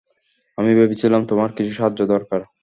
আমি 0.57 0.71
ভেবেছিলাম 0.75 1.21
তোমার 1.27 1.49
কিছু 1.57 1.71
সাহায্য 1.73 1.99
দরকার। 2.05 2.41